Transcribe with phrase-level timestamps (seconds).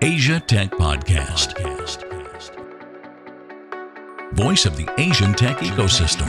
[0.00, 1.58] Asia Tech Podcast.
[4.32, 6.28] Voice of the Asian tech ecosystem.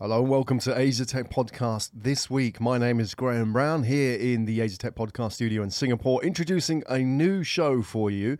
[0.00, 2.60] Hello and welcome to Asia Tech Podcast this week.
[2.60, 6.82] My name is Graham Brown here in the Asia Tech Podcast studio in Singapore, introducing
[6.88, 8.38] a new show for you,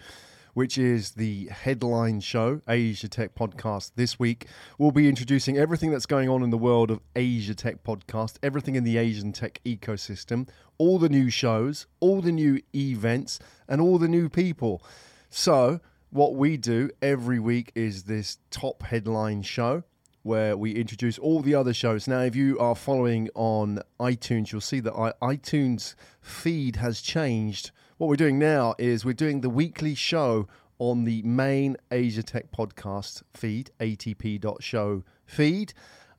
[0.57, 3.91] which is the headline show, Asia Tech Podcast.
[3.95, 4.46] This week,
[4.79, 8.74] we'll be introducing everything that's going on in the world of Asia Tech Podcast, everything
[8.74, 10.48] in the Asian tech ecosystem,
[10.79, 13.38] all the new shows, all the new events,
[13.69, 14.82] and all the new people.
[15.29, 19.82] So, what we do every week is this top headline show
[20.23, 22.09] where we introduce all the other shows.
[22.09, 27.73] Now, if you are following on iTunes, you'll see that iTunes feed has changed.
[27.98, 32.52] What we're doing now is we're doing the weekly show on the main Asia Tech
[32.52, 35.73] podcast feed, atp.show feed.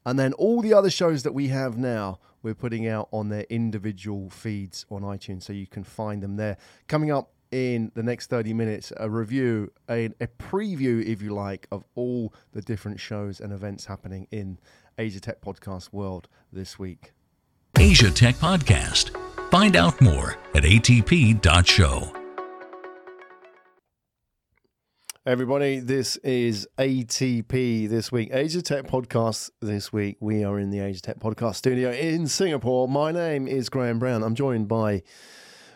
[0.04, 3.45] And then all the other shows that we have now, we're putting out on their
[3.52, 5.44] individual feeds on iTunes.
[5.44, 6.58] So you can find them there.
[6.88, 11.68] Coming up in the next 30 minutes a review, a, a preview, if you like,
[11.71, 14.57] of all the different shows and events happening in
[14.98, 17.13] Asia Tech Podcast world this week.
[17.77, 19.16] Asia Tech Podcast.
[19.49, 22.13] Find out more at atp.show.
[25.26, 30.15] Everybody, this is ATP this week, Asia Tech Podcast this week.
[30.21, 32.87] We are in the Asia Tech Podcast studio in Singapore.
[32.87, 34.23] My name is Graham Brown.
[34.23, 35.03] I'm joined by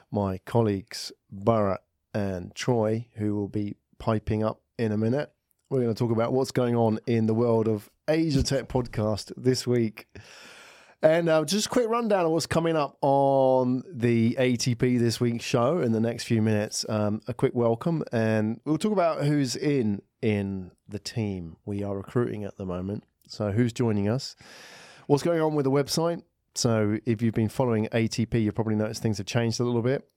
[0.10, 1.80] my colleagues Bharat
[2.14, 5.34] and Troy, who will be piping up in a minute.
[5.70, 9.34] We're going to talk about what's going on in the world of Asia Tech Podcast
[9.36, 10.08] this week.
[11.04, 15.44] And uh, just a quick rundown of what's coming up on the ATP this week's
[15.44, 16.86] show in the next few minutes.
[16.88, 21.96] Um, a quick welcome, and we'll talk about who's in in the team we are
[21.96, 23.04] recruiting at the moment.
[23.28, 24.36] So, who's joining us?
[25.08, 26.22] What's going on with the website?
[26.54, 30.08] So, if you've been following ATP, you've probably noticed things have changed a little bit.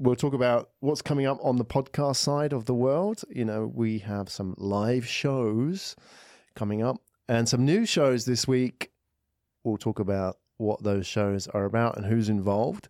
[0.00, 3.22] We'll talk about what's coming up on the podcast side of the world.
[3.30, 5.94] You know, we have some live shows
[6.56, 6.96] coming up
[7.28, 8.91] and some new shows this week.
[9.64, 12.88] We'll talk about what those shows are about and who's involved.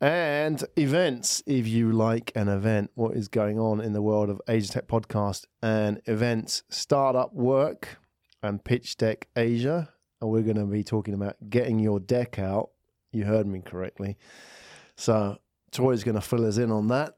[0.00, 4.40] And events, if you like an event, what is going on in the world of
[4.48, 7.98] Asia Tech Podcast and events, startup work,
[8.42, 9.88] and Pitch Deck Asia.
[10.20, 12.70] And we're going to be talking about getting your deck out.
[13.12, 14.16] You heard me correctly.
[14.96, 15.38] So,
[15.72, 17.16] Troy's going to fill us in on that.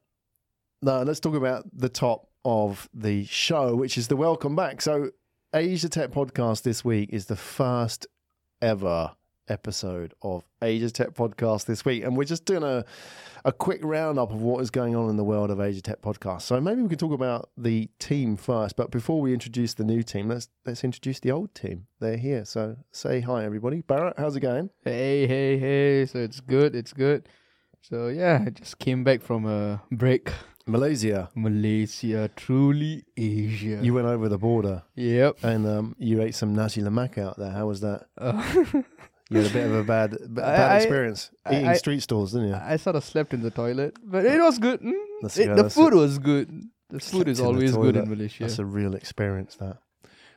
[0.81, 4.81] Now, let's talk about the top of the show, which is the welcome back.
[4.81, 5.11] So,
[5.55, 8.07] Asia Tech Podcast this week is the first
[8.61, 9.13] ever
[9.49, 12.03] episode of Asia Tech Podcast this week.
[12.03, 12.85] And we're just doing a,
[13.45, 16.43] a quick roundup of what is going on in the world of Asia Tech Podcast.
[16.43, 18.77] So maybe we can talk about the team first.
[18.77, 21.87] But before we introduce the new team, let's let's introduce the old team.
[22.01, 22.45] They're here.
[22.45, 23.83] So say hi, everybody.
[23.83, 24.71] Bharat, how's it going?
[24.83, 26.07] Hey, hey, hey.
[26.07, 27.29] So it's good, it's good.
[27.83, 30.33] So yeah, I just came back from a break.
[30.67, 31.31] Malaysia.
[31.35, 33.79] Malaysia, truly Asia.
[33.83, 35.45] You went over the border Yep.
[35.45, 37.51] and um, you ate some nasi lemak out there.
[37.53, 38.07] How was that?
[38.19, 38.83] Uh,
[39.29, 42.01] You had a bit of a bad b- bad I- experience I- eating I- street
[42.01, 42.55] stalls, didn't you?
[42.55, 44.81] I sort of slept in the toilet, but it was good.
[44.81, 44.93] Mm.
[45.21, 46.49] That's- It- yeah, the that's food was good.
[46.91, 48.05] The food is in the always good toilet.
[48.05, 48.45] in Malaysia.
[48.45, 49.79] That's a real experience, that.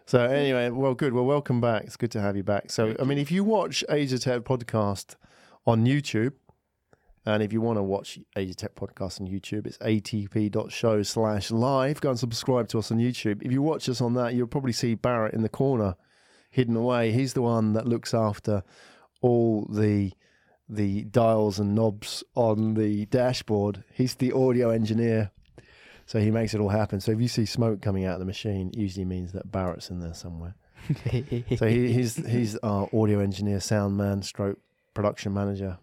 [0.08, 1.14] So anyway, well, good.
[1.14, 1.84] Well, welcome back.
[1.84, 2.72] It's good to have you back.
[2.72, 5.14] So, I mean, if you watch Asia Tech podcast
[5.68, 6.34] on YouTube,
[7.34, 12.02] and if you want to watch Asia Tech podcast on YouTube, it's atp.show slash live.
[12.02, 13.42] Go and subscribe to us on YouTube.
[13.44, 15.96] If you watch us on that, you'll probably see Bharat in the corner,
[16.50, 17.12] hidden away.
[17.12, 18.64] He's the one that looks after
[19.22, 20.12] all the
[20.72, 23.84] the dials and knobs on the dashboard.
[23.92, 25.32] He's the audio engineer.
[26.06, 27.00] So he makes it all happen.
[27.00, 29.90] So if you see smoke coming out of the machine, it usually means that Bharat's
[29.90, 30.56] in there somewhere.
[31.58, 34.60] So he, he's he's our audio engineer, sound man, stroke
[34.94, 35.78] production manager.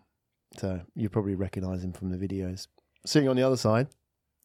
[0.56, 2.66] So you probably recognise him from the videos.
[3.04, 3.88] Sitting on the other side,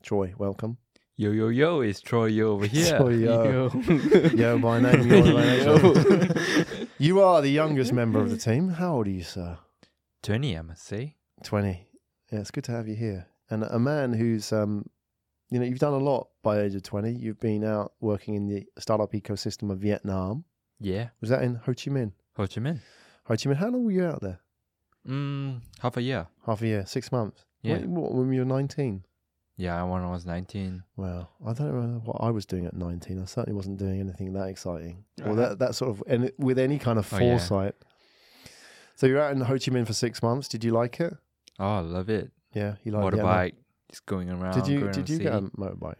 [0.04, 0.78] Troy, welcome.
[1.18, 2.98] Yo yo yo, it's Troy Yo over here.
[2.98, 3.70] Troy, yo.
[3.72, 4.30] Yo.
[4.36, 6.88] Yo, by name, yo by name.
[6.98, 8.70] You are the youngest member of the team.
[8.70, 9.58] How old are you, sir?
[10.24, 11.16] 20, I must say.
[11.44, 11.88] 20.
[12.32, 13.28] Yeah, it's good to have you here.
[13.50, 14.86] And a man who's, um,
[15.50, 17.12] you know, you've done a lot by the age of 20.
[17.12, 20.44] You've been out working in the startup ecosystem of Vietnam.
[20.80, 22.12] Yeah, Was that in Ho Chi Minh?
[22.38, 22.80] Ho Chi Minh.
[23.26, 24.40] Ho Chi Minh, how long were you out there?
[25.08, 26.28] Mm, half a year.
[26.46, 27.46] Half a year, six months?
[27.62, 27.74] Yeah.
[27.78, 29.04] When, what, when you were 19?
[29.58, 30.84] Yeah, when I was 19.
[30.96, 33.22] Well, I don't know what I was doing at 19.
[33.22, 35.04] I certainly wasn't doing anything that exciting.
[35.24, 37.38] Or that, that sort of, and with any kind of Oh, yeah.
[37.38, 37.76] foresight.
[38.96, 40.48] So you're out in Ho Chi Minh for six months.
[40.48, 41.16] Did you like it?
[41.60, 42.32] Oh, I love it.
[42.54, 43.20] Yeah, you liked it.
[43.20, 43.54] Motorbike,
[43.90, 44.54] just going around.
[44.56, 45.96] Did you going did you get a motorbike?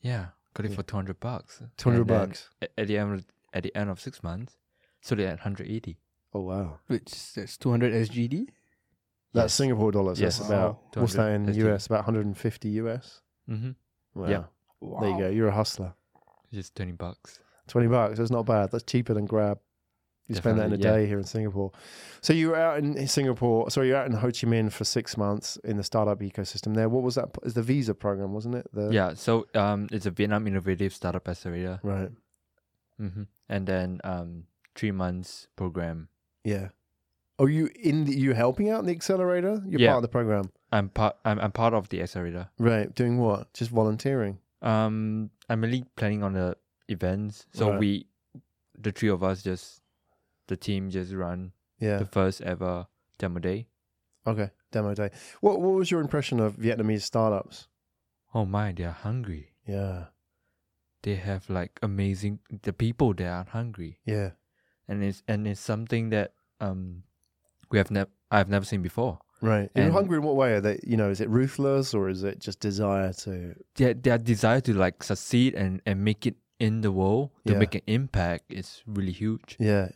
[0.00, 0.76] Yeah, got it Yeah.
[0.76, 1.62] for 200 bucks.
[1.76, 2.48] 200 And bucks.
[2.78, 4.56] At the end of, at the end of six months,
[5.00, 5.98] sold it at 180.
[6.34, 6.78] Oh wow.
[6.86, 8.46] Which that's 200 SGD.
[9.34, 9.54] That's Yes.
[9.54, 10.20] Singapore dollars.
[10.20, 10.38] Yes.
[10.38, 11.02] That's about Wow.
[11.02, 11.70] what's that in 250.
[11.72, 11.86] US?
[11.86, 13.20] About 150 US.
[13.48, 13.70] Mm-hmm.
[14.20, 14.28] Wow.
[14.28, 14.44] Yeah.
[15.00, 15.28] There you go.
[15.28, 15.94] You're a hustler.
[16.52, 17.38] Just twenty bucks.
[17.68, 18.18] 20 bucks.
[18.18, 18.70] That's not bad.
[18.72, 19.58] That's cheaper than Grab.
[20.28, 21.04] You spend that in a Definitely, yeah.
[21.04, 21.72] day here in Singapore.
[22.20, 23.70] So you were out in Singapore.
[23.70, 26.88] Sorry, you're out in Ho Chi Minh for six months in the startup ecosystem there.
[26.88, 27.28] What was that?
[27.44, 28.66] Is the VIISA program, wasn't it?
[28.72, 29.14] The, Yeah.
[29.14, 31.80] So um, it's a Vietnam Innovative Startup Accelerator.
[31.82, 32.10] Right.
[33.00, 33.22] Mm-hmm.
[33.48, 34.44] And then um,
[34.74, 36.08] three months program.
[36.44, 36.68] Yeah.
[37.38, 38.04] Are you in?
[38.04, 39.62] The, you helping out in the accelerator?
[39.66, 39.88] You're Yeah.
[39.90, 41.16] part of the program, I'm part.
[41.24, 42.48] I'm, I'm part of the accelerator.
[42.58, 42.94] right?
[42.94, 43.52] Doing what?
[43.54, 44.38] Just volunteering.
[44.60, 46.56] Um, I'm really planning on the
[46.88, 47.46] events.
[47.52, 47.78] So Right.
[47.80, 48.06] we,
[48.78, 49.80] the three of us, just
[50.46, 51.98] the team just run Yeah.
[51.98, 52.86] the first ever
[53.18, 53.66] demo day.
[54.26, 54.50] Okay.
[54.70, 55.10] Demo day.
[55.40, 57.66] What What was your impression of Vietnamese startups?
[58.34, 59.52] Oh my, they're hungry.
[59.66, 60.06] Yeah.
[61.02, 62.38] They have like amazing.
[62.62, 64.30] The people there are hungry, Yeah.
[64.88, 67.02] And it's and it's something that um,
[67.70, 68.10] we have never.
[68.30, 69.18] I've never seen before.
[69.42, 69.68] Right.
[69.74, 70.54] And hungry in what way?
[70.54, 70.78] Are they?
[70.84, 73.54] You know, is it ruthless or is it just desire to?
[73.74, 77.58] Their their desire to like succeed and and make it in the world to Yeah.
[77.58, 79.56] make an impact is really huge.
[79.58, 79.88] Yeah.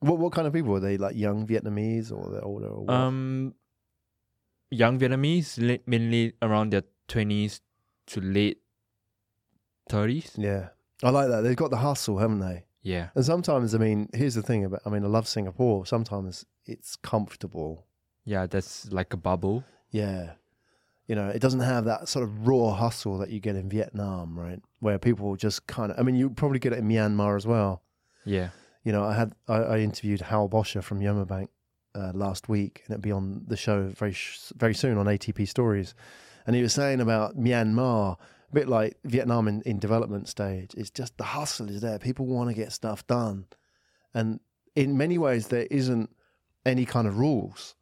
[0.00, 0.96] What What kind of people are they?
[0.96, 2.68] Like young Vietnamese or they're older?
[2.68, 2.90] Or?
[2.90, 3.54] Um,
[4.70, 7.60] young Vietnamese, mainly around their twenties
[8.06, 8.58] to late
[9.88, 10.32] thirties.
[10.36, 10.68] Yeah.
[11.02, 11.42] I like that.
[11.42, 12.64] They've got the hustle, haven't they?
[12.88, 15.84] Yeah, And sometimes, I mean, here's the thing about, I mean, I love Singapore.
[15.86, 17.86] Sometimes it's comfortable.
[18.24, 19.64] yeah, that's like a bubble.
[19.90, 20.32] Yeah.
[21.06, 24.38] You know, it doesn't have that sort of raw hustle that you get in Vietnam,
[24.38, 24.60] right?
[24.80, 27.82] Where people just kind of, I mean, you probably get it in Myanmar as well.
[28.24, 28.48] Yeah,
[28.84, 31.48] You know, I had, I, I interviewed Hal Boscher from Yoma Bank
[31.94, 35.48] uh, last week and it'll be on the show very, sh- very soon on ATP
[35.48, 35.94] Stories.
[36.46, 38.16] And he was saying about Myanmar,
[38.50, 40.70] a bit like Vietnam in, in development stage.
[40.76, 41.98] It's just the hustle is there.
[41.98, 43.46] People want to get stuff done.
[44.14, 44.40] And
[44.74, 46.10] in many ways, there isn't
[46.64, 47.74] any kind of rules.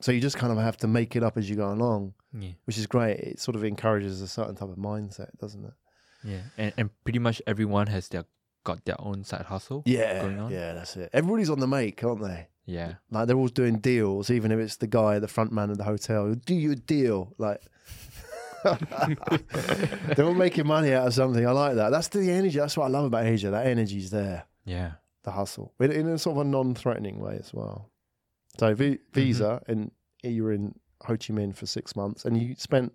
[0.00, 2.50] So you just kind of have to make it up as you go along, yeah,
[2.64, 3.18] which is great.
[3.18, 5.72] It sort of encourages a certain type of mindset, doesn't it?
[6.24, 8.24] yeah, and and pretty much everyone has their
[8.64, 9.82] got their own side hustle.
[9.86, 10.22] Yeah.
[10.22, 10.50] Going on.
[10.50, 11.10] Yeah, that's it.
[11.12, 12.48] Everybody's on the make, aren't they?
[12.66, 15.76] Yeah, Like they're all doing deals, even if it's the guy, the front man of
[15.76, 16.34] the hotel.
[16.34, 17.34] Do you a deal?
[17.36, 17.60] Like
[20.16, 21.46] they're all making money out of something.
[21.46, 21.90] I like that.
[21.90, 22.58] That's the energy.
[22.58, 23.50] That's what I love about Asia.
[23.50, 24.44] That energy's there.
[24.64, 27.90] yeah, The hustle, in, in a sort of a non-threatening way as well.
[28.58, 29.90] So v- VIISA, and
[30.22, 32.92] you were in Ho Chi Minh for six months, and you spent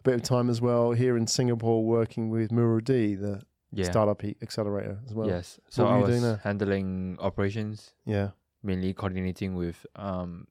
[0.00, 3.40] a bit of time as well here in Singapore working with muru-D, the
[3.72, 3.84] yeah.
[3.86, 5.26] startup accelerator as well.
[5.28, 5.58] yes.
[5.70, 8.30] So What were I was handling operations, Yeah.
[8.62, 10.46] mainly coordinating with um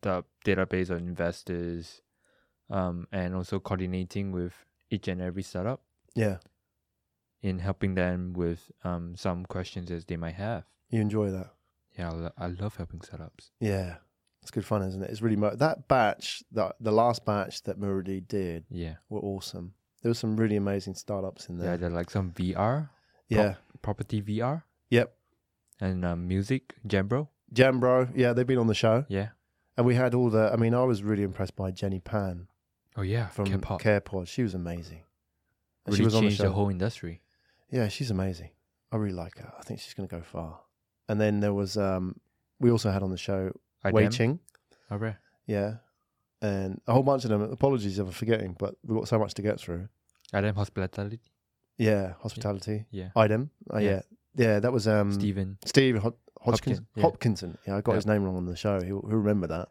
[0.00, 2.02] the database of investors,
[2.70, 4.52] um, and also coordinating with
[4.90, 5.80] each and every startup
[6.14, 6.38] Yeah.
[7.42, 10.64] in helping them with um some questions as they might have.
[10.90, 11.50] You enjoy that.
[11.98, 13.50] Yeah, I, lo- I love helping startups.
[13.60, 13.96] Yeah,
[14.42, 15.10] it's good fun, isn't it?
[15.10, 19.74] It's really mo- that batch, that the last batch that muru-D did Yeah, were awesome.
[20.02, 21.70] There were some really amazing startups in there.
[21.72, 22.90] yeah, they're like some VR,
[23.28, 25.14] Yeah, property VR, yep.
[25.80, 27.28] and um, music, Jambro.
[27.54, 29.28] Jambro, yeah, they've been on the show, Yeah.
[29.76, 30.50] and we had all the.
[30.52, 32.46] I mean, I was really impressed by Jenny Pan
[32.98, 33.80] Oh yeah, from K-pop.
[33.80, 34.26] CarePod.
[34.28, 35.02] She was amazing.
[35.86, 36.48] And really she was on the changed show.
[36.48, 37.22] the whole industry.
[37.70, 38.50] Yeah, she's amazing.
[38.90, 39.52] I really like her.
[39.58, 40.60] I think she's going to go far.
[41.08, 42.16] And then there was, um,
[42.58, 43.52] we also had on the show
[43.84, 44.10] Wei Idem?
[44.12, 44.40] Ching.
[44.90, 45.16] Alright.
[45.46, 45.74] Yeah.
[46.42, 47.42] And a whole bunch of them.
[47.42, 49.88] Apologies if I'm forgetting, but we've got so much to get through.
[50.34, 51.20] Idem Hospitality.
[51.78, 52.86] Yeah, hospitality.
[52.90, 53.10] Yeah.
[53.16, 53.50] Idem.
[53.70, 53.90] Oh, yeah.
[53.90, 54.00] Yeah.
[54.46, 54.60] yeah.
[54.60, 55.56] that was um, Steven.
[55.64, 56.78] Steve Hod- Hodgkins.
[56.78, 57.02] Hopkins, yeah.
[57.02, 57.58] Hopkinson.
[57.66, 57.96] Yeah, I got Yeah.
[57.96, 58.80] his name wrong on the show.
[58.80, 59.68] He'll, he'll remember that.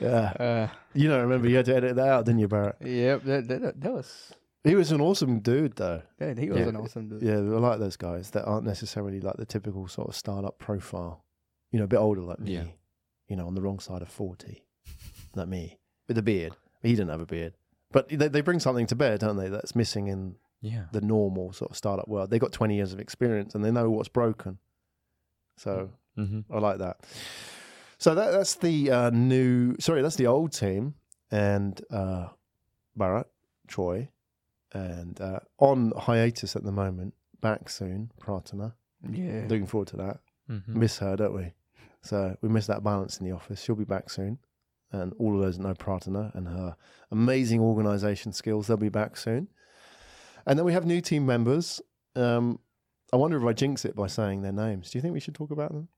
[0.00, 0.32] Yeah.
[0.38, 1.48] Uh, You don't remember.
[1.48, 2.74] You had to edit that out, didn't you, Bharat?
[2.80, 6.02] yep, that, that that- that was He was an awesome dude, though.
[6.20, 6.68] yeah, he was Yeah.
[6.68, 7.22] an awesome dude.
[7.22, 11.24] Yeah, I like those guys that aren't necessarily like the typical sort of startup profile.
[11.70, 12.54] You know, a bit older like me.
[12.54, 12.64] Yeah.
[13.28, 14.62] You know, on the wrong side of 40.
[15.34, 15.78] like me.
[16.08, 16.54] With a beard.
[16.82, 17.54] He didn't have a beard.
[17.90, 19.48] But they, they bring something to bear, don't they?
[19.48, 20.84] That's missing in Yeah.
[20.92, 22.30] the normal sort of startup world.
[22.30, 24.58] They got 20 years of experience and they know what's broken.
[25.58, 26.54] So Mm-hmm.
[26.54, 27.00] I like that.
[28.04, 29.76] So that that's the uh, new.
[29.80, 30.92] Sorry, that's the old team
[31.30, 32.26] and uh,
[32.98, 33.24] Bharat,
[33.66, 34.10] Troy,
[34.74, 37.14] and uh, on hiatus at the moment.
[37.40, 38.74] Back soon, Pratana.
[39.10, 39.46] Yeah.
[39.48, 40.18] Looking forward to that.
[40.50, 40.80] Mm-hmm.
[40.80, 41.54] Miss her, don't we?
[42.02, 43.62] So we miss that balance in the office.
[43.62, 44.36] She'll be back soon,
[44.92, 46.76] and all of those that know Pratana and her
[47.10, 49.48] amazing organisation skills, they'll be back soon.
[50.44, 51.80] And then we have new team members.
[52.14, 52.58] Um,
[53.14, 54.90] I wonder if I jinx it by saying their names.
[54.90, 55.88] Do you think we should talk about them?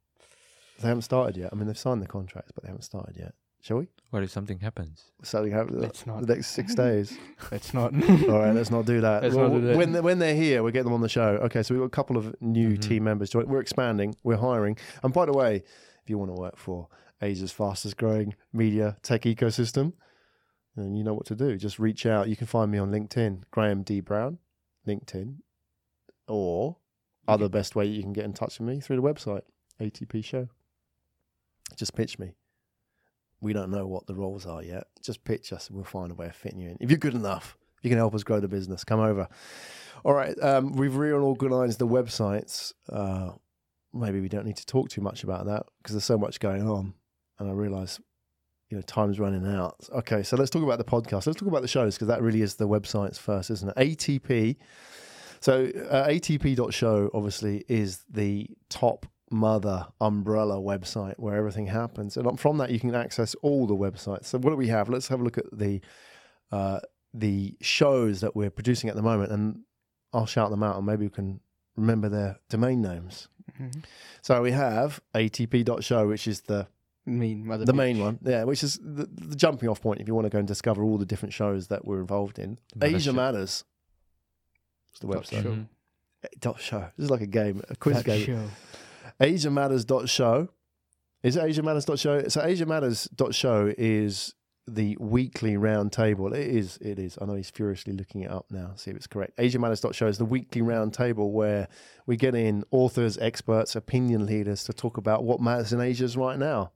[0.81, 1.51] They haven't started yet.
[1.53, 3.35] I mean, they've signed the contracts, but they haven't started yet.
[3.63, 3.89] Shall we?
[4.11, 5.11] What if something happens?
[5.25, 5.81] Something happens.
[5.83, 6.25] Let's not.
[6.27, 7.19] the next six days.
[7.51, 7.93] Let's not.
[8.29, 9.23] All right, let's not do that.
[9.25, 9.77] Let's Well, not do that.
[9.77, 11.39] When they're, when they're here, we'll get them on the show.
[11.45, 12.83] Okay, so we've got a couple of new Mhm.
[12.83, 13.35] team members.
[13.35, 14.15] We're expanding.
[14.23, 14.77] We're hiring.
[15.03, 15.57] And by the way,
[16.03, 16.89] if you want to work for
[17.21, 19.95] Asia's fastest growing media tech ecosystem.
[20.77, 21.57] And you know what to do.
[21.57, 22.29] Just reach out.
[22.29, 24.01] You can find me on LinkedIn, Graham D.
[24.01, 24.39] Brown,
[24.87, 25.37] LinkedIn,
[26.29, 26.77] or
[27.27, 29.43] other best way you can get in touch with me through the website,
[29.81, 30.49] ATP Show.
[31.75, 32.35] Just pitch me.
[33.41, 34.85] We don't know what the roles are yet.
[35.03, 36.77] Just pitch us and we'll find a way of fitting you in.
[36.81, 39.29] If you're good enough, if you can help us grow the business, come over.
[40.05, 40.37] All right.
[40.43, 42.73] Um, we've reorganized the websites.
[42.91, 43.33] Uh,
[43.93, 46.69] maybe we don't need to talk too much about that because there's so much going
[46.69, 46.95] on.
[47.39, 48.01] And I realize,
[48.71, 49.77] you know, time's running out.
[49.93, 50.23] Okay.
[50.23, 51.27] So let's talk about the podcast.
[51.27, 53.77] Let's talk about the shows because that really is the websites first, isn't it?
[53.77, 54.57] ATP.
[55.41, 62.59] So uh, ATP.show obviously is the top mother umbrella website where everything happens, and from
[62.59, 64.27] that you can access all the websites.
[64.27, 64.89] So what do we have?
[64.89, 65.81] Let's have a look at the
[66.53, 66.81] uh,
[67.13, 69.61] the shows that we're producing at the moment, and
[70.13, 71.41] I'll shout them out, and maybe we can
[71.77, 73.29] remember their domain names.
[73.61, 73.85] Mhm.
[74.23, 76.69] So we have ATP.show, which is the
[77.09, 80.15] Main mother the main one, yeah, which is the, the jumping off point if you
[80.17, 82.59] want to go and discover all the different shows that we're involved in.
[82.75, 83.15] The Asia mothership.
[83.15, 83.65] Matters.
[84.91, 85.43] It's the Dot website.
[85.45, 85.51] show.
[85.53, 85.67] Mhm.
[86.41, 86.89] Dot show.
[86.97, 88.25] This is like a game, a quiz game.
[88.27, 88.49] show.
[89.21, 90.49] AsiaMatters.show.
[91.23, 92.29] Is it AsiaMatters.show?
[92.29, 94.35] So AsiaMatters.show is
[94.69, 96.35] the weekly roundtable.
[96.35, 97.17] It is, it is.
[97.21, 99.37] I know he's furiously looking it up now, see if it's correct.
[99.39, 101.69] AsiaMatters.show is the weekly roundtable where
[102.07, 106.39] we get in authors, experts, opinion leaders to talk about what matters in Asia's right
[106.39, 106.73] now.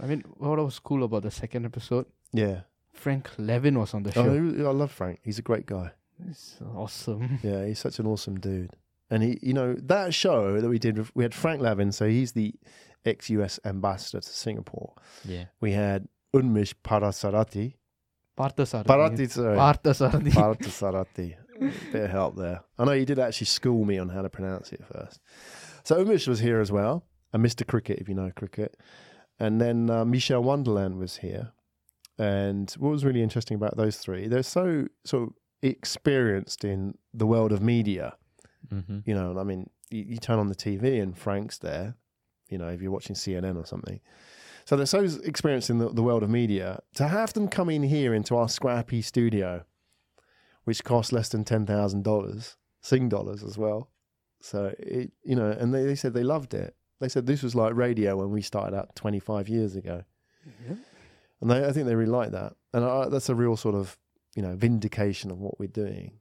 [0.00, 2.06] I mean, what was cool about the second episode?
[2.32, 2.60] Yeah.
[2.92, 4.68] Frank Lavin was on the Oh, show.
[4.68, 5.20] I love Frank.
[5.22, 5.90] He's a great guy.
[6.26, 7.38] He's awesome.
[7.42, 8.70] Yeah, he's such an awesome dude.
[9.10, 12.32] And he, you know, that show that we did, we had Frank Lavin, so he's
[12.32, 12.54] the
[13.04, 14.94] ex-US ambassador to Singapore.
[15.24, 15.44] Yeah.
[15.60, 17.74] We had Unmish Parasarati.
[18.36, 19.56] Partha Parati, sorry.
[19.56, 20.30] Partha Saradi.
[20.30, 21.34] Parasarati.
[21.92, 22.60] Bit of help there.
[22.78, 25.20] I know you did actually school me on how to pronounce it first.
[25.82, 27.66] So Umish was here as well, and Mr.
[27.66, 28.76] Cricket, if you know cricket.
[29.40, 31.52] And then uh, Michelle Wonderland was here.
[32.18, 37.26] And what was really interesting about those three, they're so sort of experienced in the
[37.26, 38.16] world of media.
[38.72, 38.98] Mm-hmm.
[39.04, 41.96] You know, I mean, you, you turn on the TV and Frank's there,
[42.48, 44.00] you know, if you're watching CNN or something.
[44.64, 46.80] So they're so experienced in the, the world of media.
[46.96, 49.64] To have them come in here into our scrappy studio,
[50.64, 53.90] which costs less than $10,000, Sing dollars as well.
[54.40, 56.76] So, it, you know, and they, they said they loved it.
[57.00, 60.04] They said this was like radio when we started out 25 years ago.
[61.40, 62.54] And they, I think they really like that.
[62.72, 63.96] And I, that's a real sort of,
[64.36, 66.18] you know, vindication of what we're doing.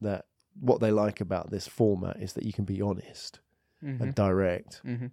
[0.00, 0.26] That
[0.60, 3.40] what they like about this format is that you can be honest
[3.82, 4.00] Mhm.
[4.00, 4.80] and direct.
[4.84, 5.10] Mhm.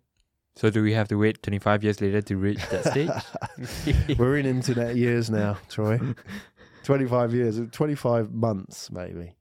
[0.55, 4.17] So do we have to wait 25 years later to reach that stage?
[4.17, 5.99] We're in internet years now, Troy.
[6.83, 9.35] 25 years, 25 months maybe.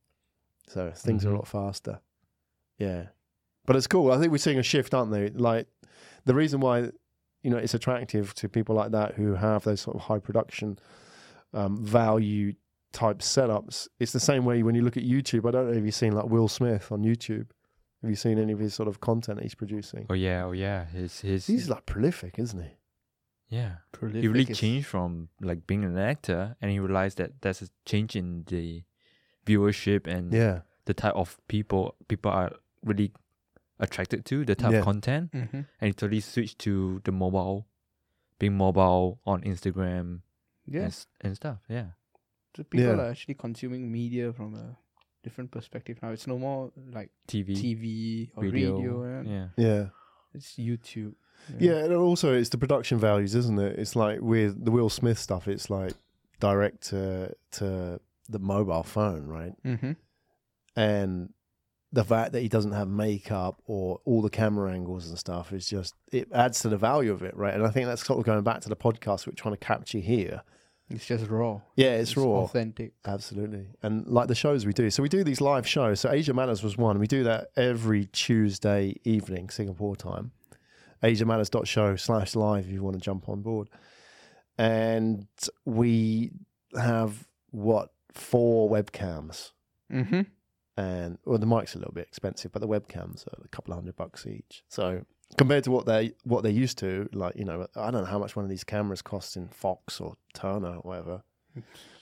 [0.68, 1.36] So things are a Mhm.
[1.36, 2.00] lot faster.
[2.78, 3.08] Yeah.
[3.66, 4.10] But it's cool.
[4.10, 5.30] I think we're seeing a shift, aren't they?
[5.30, 5.68] Like
[6.24, 6.90] the reason why,
[7.42, 10.78] you know, it's attractive to people like that who have those sort of high production
[11.52, 12.54] um, value
[12.94, 13.88] type setups.
[14.00, 15.46] It's the same way when you look at YouTube.
[15.46, 17.48] I don't know if you've seen like Will Smith on YouTube.
[18.00, 20.06] Have you seen any of his sort of content that he's producing?
[20.10, 20.86] oh yeah, oh yeah.
[20.86, 22.72] His his He's like prolific, isn't he?
[23.48, 23.72] yeah.
[23.92, 24.22] prolific.
[24.22, 28.14] He really changed from like being an actor, and he realized that there's a change
[28.16, 28.82] in the
[29.46, 30.60] viewership and Yeah.
[30.86, 33.12] the type of people people are really
[33.78, 34.78] attracted to, the type Yeah.
[34.78, 35.52] of content, Mhm.
[35.80, 37.66] and he totally switched to the mobile,
[38.38, 40.22] being mobile on Instagram and,
[40.66, 40.82] Yeah.
[40.86, 41.58] s- and stuff.
[41.68, 41.88] Yeah.
[42.56, 42.92] So people Yeah.
[43.02, 44.76] are actually consuming media from a
[45.22, 46.10] different perspective now.
[46.10, 49.02] It's no more like TV, TV or radio, radio.
[49.02, 49.48] and yeah.
[49.56, 49.86] Yeah.
[50.34, 51.14] It's YouTube.
[51.58, 53.78] Yeah, and also it's the production values, isn't it?
[53.78, 55.92] It's like with the Will Smith stuff, it's like
[56.40, 59.52] direct to to the mobile phone, right?
[59.64, 59.92] Mm-hmm.
[60.76, 61.30] And
[61.92, 65.68] the fact that he doesn't have makeup or all the camera angles and stuff is
[65.68, 67.54] just it adds to the value of it, right?
[67.54, 69.98] And I think that's sort of going back to the podcast we're trying to capture
[69.98, 70.42] here.
[70.90, 71.60] It's just raw.
[71.76, 72.42] Yeah, it's, raw.
[72.42, 72.92] Authentic.
[73.06, 73.68] Absolutely.
[73.82, 74.90] And like the shows we do.
[74.90, 76.00] So we do these live shows.
[76.00, 76.98] So Asia Matters was one.
[76.98, 80.32] We do that every Tuesday evening, Singapore time.
[81.02, 83.68] AsiaMatters.show slash live if you want to jump on board.
[84.58, 85.26] And
[85.64, 86.32] we
[86.78, 89.52] have what, four webcams.
[89.92, 90.22] Mm-hmm.
[90.76, 93.78] And well the mic's a little bit expensive, but the webcams are a couple of
[93.78, 94.64] hundred bucks each.
[94.68, 95.04] So
[95.36, 98.18] compared to what they what they're used to, like, you know, I don't know how
[98.18, 101.22] much one of these cameras costs in Fox or Turner or whatever.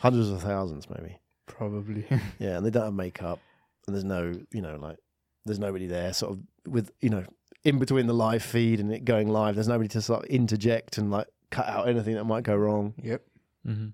[0.01, 1.19] Hundreds of thousands maybe.
[1.47, 2.07] Probably.
[2.39, 3.41] Yeah, and they don't have makeup,
[3.87, 4.97] and there's no, you know, like
[5.45, 7.25] there's nobody there, sort of with, you know,
[7.65, 9.55] in between the live feed and it going live.
[9.57, 12.95] There's nobody to sort of interject and like cut out anything that might go wrong.
[13.03, 13.23] yep.
[13.67, 13.89] Mm-hmm.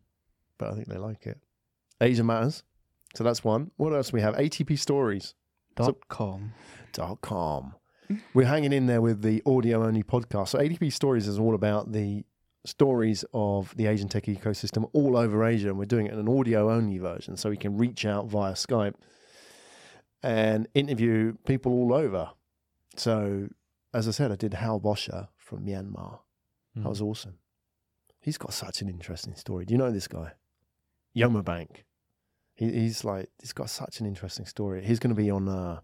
[0.58, 1.38] But I think they like it.
[2.00, 2.62] Asia matters,
[3.14, 3.70] so that's one.
[3.76, 4.34] What else do we have?
[4.36, 5.34] ATP Stories
[5.76, 6.52] Dot com.
[6.92, 7.74] dot com.
[8.34, 10.48] We're hanging in there with the audio only podcast.
[10.48, 12.24] So ATP Stories is all about the
[12.64, 16.28] stories of the Asian tech ecosystem all over Asia, and we're doing it in an
[16.28, 18.94] audio only version, so we can reach out via Skype
[20.22, 22.30] and interview people all over.
[22.96, 23.48] So,
[23.94, 26.20] as I said, I did Hal Boscher from Myanmar.
[26.76, 26.82] Mm.
[26.82, 27.38] That was awesome.
[28.20, 29.64] He's got such an interesting story.
[29.64, 30.32] Do you know this guy?
[31.16, 31.84] Yoma Bank.
[32.54, 34.84] He, he's like he's got such an interesting story.
[34.84, 35.80] He's going to be on uh,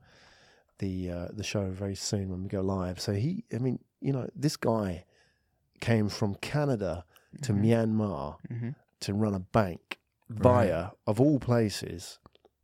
[0.79, 3.01] the uh, the show very soon when we go live.
[3.01, 5.05] So he, I mean, you know, this guy
[5.81, 7.05] came from Canada
[7.43, 7.63] to Mhm.
[7.65, 8.71] Myanmar Mm-hmm.
[9.01, 10.43] to run a bank Right.
[10.69, 12.19] via, of all places,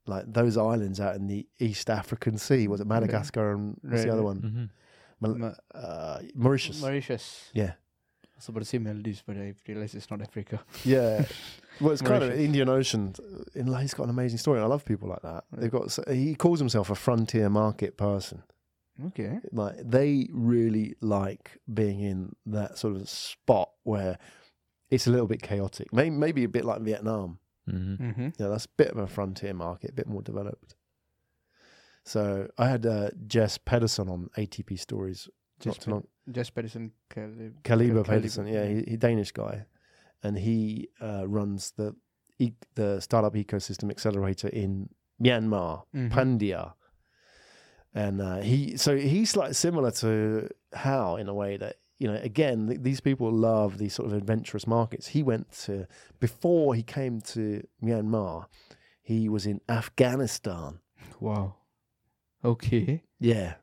[0.06, 2.66] like those islands out in the East African Sea.
[2.68, 4.24] Was it Madagascar and what's the other right.
[4.24, 4.36] one?
[4.40, 4.64] hmm
[5.22, 6.80] Mal- Ma- uh, Mauritius.
[6.80, 7.50] Mauritius.
[7.52, 7.74] yeah,
[8.40, 10.60] was about to say Maldives, but I realized it's not Africa.
[10.84, 11.24] yeah.
[11.80, 13.14] Well, it's kind of Indian Ocean.
[13.54, 14.60] In, he's got an amazing story.
[14.60, 15.44] I love people like that.
[15.52, 15.96] They've got.
[16.08, 18.42] He calls himself a frontier market person.
[19.06, 19.38] Okay.
[19.52, 24.18] Like they really like being in that sort of spot where
[24.90, 25.92] it's a little bit chaotic.
[25.92, 27.38] Maybe, maybe a bit like Vietnam.
[27.68, 28.28] hmm Mm-hmm.
[28.38, 30.74] Yeah, that's a bit of a frontier market, a bit more developed.
[32.04, 35.28] So I had uh, Jess Petersen on ATP Stories
[35.60, 36.06] Just too long.
[36.30, 36.92] Jess Petersen.
[37.10, 38.84] Calib- Kaliber Petersen, yeah, Kaliebe.
[38.84, 39.66] he, he Danish guy,
[40.22, 41.94] and he uh, runs the
[42.38, 44.88] e- the startup ecosystem accelerator in
[45.22, 46.10] Myanmar, Mhm.
[46.10, 46.72] Phandeeyar,
[47.94, 52.18] and uh, he so he's like similar to Hal in a way that you know
[52.22, 55.08] again th- these people love these sort of adventurous markets.
[55.08, 55.86] He went to
[56.20, 58.46] before he came to Myanmar,
[59.02, 60.80] he was in Afghanistan.
[61.18, 61.56] Wow.
[62.44, 63.02] Okay.
[63.18, 63.54] Yeah,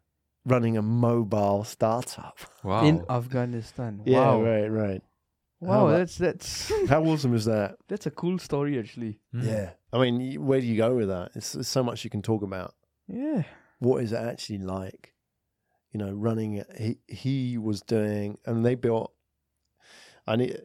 [0.48, 2.38] running a mobile startup.
[2.63, 2.84] Wow.
[2.86, 4.01] In Afghanistan.
[4.06, 4.42] Yeah, wow.
[4.42, 5.01] right, right.
[5.60, 7.77] Wow, How about- that's that's How awesome is that?
[7.88, 9.20] that's a cool story actually.
[9.34, 9.44] Mm.
[9.46, 9.70] Yeah.
[9.94, 11.32] I mean, where do you go with that?
[11.36, 12.74] It's, there's so much you can talk about.
[13.08, 13.44] Yeah.
[13.80, 15.13] What is it actually like?
[15.94, 16.63] You know, running.
[16.77, 19.13] He he was doing, and they built.
[20.27, 20.60] I need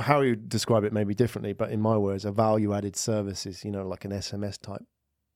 [0.00, 3.64] how you describe it maybe differently, but in my words, a value added services.
[3.64, 4.82] You know, like an SMS type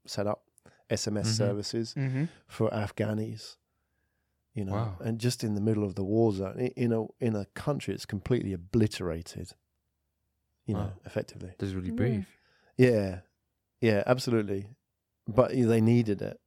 [0.07, 0.43] setup,
[0.91, 1.37] SMS Mhm.
[1.37, 2.25] services Mm-hmm.
[2.49, 3.57] for Afghanis.
[4.55, 4.97] You know, Wow.
[5.01, 8.07] and just in the middle of the war zone, in a in a country that's
[8.07, 9.53] completely obliterated.
[10.67, 10.93] You know, Wow.
[11.05, 11.53] effectively.
[11.59, 11.95] That's really Yeah.
[11.97, 12.27] brave.
[12.79, 13.21] Yeah,
[13.81, 14.69] yeah, absolutely.
[15.27, 16.41] But they needed it,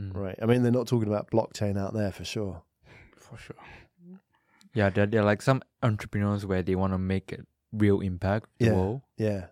[0.00, 0.14] Mm.
[0.14, 0.38] right?
[0.42, 2.62] I mean, they're not talking about blockchain out there for sure.
[3.16, 3.56] For sure.
[4.74, 8.48] Yeah, they're, they're like some entrepreneurs where they want to make a real impact.
[8.58, 8.70] Yeah.
[8.70, 9.02] The world.
[9.16, 9.46] Yeah,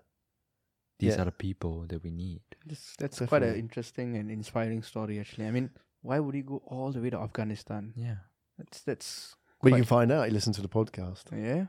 [0.99, 1.23] These Yeah.
[1.23, 2.43] are the people that we need.
[2.67, 5.47] That's, that's quite an interesting and inspiring story actually.
[5.47, 5.71] I mean,
[6.03, 7.93] why would he go all the way to Afghanistan?
[7.97, 8.17] Yeah.
[8.59, 10.27] That's that's but you can find out.
[10.29, 11.25] You listen to the podcast.
[11.33, 11.67] yeah.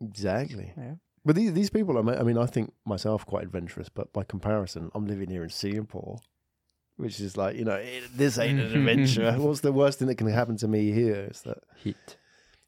[0.00, 0.72] Exactly.
[0.76, 0.94] Yeah.
[1.24, 4.22] But these these people, I mean, I mean, I think myself quite adventurous, but by
[4.24, 6.18] comparison, I'm living here in Singapore,
[6.96, 9.32] which is like, you know, it, this ain't an adventure.
[9.38, 11.28] What's the worst thing that can happen to me here?
[11.30, 12.16] Is that Hit.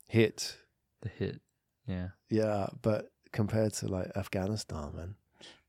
[0.07, 0.57] hit.
[1.03, 1.40] The hit.
[1.87, 2.09] Yeah.
[2.29, 5.14] Yeah, but compared to like Afghanistan, man,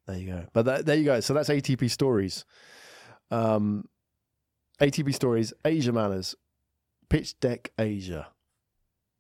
[0.08, 0.46] there you go.
[0.54, 1.20] But that, there you go.
[1.22, 2.46] So that's ATP stories.
[3.30, 3.86] Um,
[4.82, 6.36] ATP stories, Asia Matters,
[7.10, 8.28] pitch deck Asia,